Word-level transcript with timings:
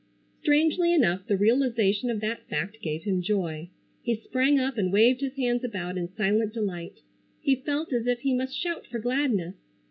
Strangely 0.41 0.95
enough 0.95 1.27
the 1.27 1.37
realization 1.37 2.09
of 2.09 2.21
that 2.21 2.49
fact 2.49 2.81
gave 2.81 3.03
him 3.03 3.21
joy. 3.21 3.69
He 4.01 4.15
sprang 4.15 4.59
up 4.59 4.75
and 4.75 4.91
waved 4.91 5.21
his 5.21 5.35
hands 5.35 5.63
about 5.63 5.95
in 5.95 6.07
silent 6.07 6.53
delight. 6.53 7.01
He 7.39 7.55
felt 7.57 7.93
as 7.93 8.07
if 8.07 8.21
he 8.21 8.33
must 8.33 8.57
shout 8.57 8.87
for 8.87 8.97
gladness. 8.97 9.53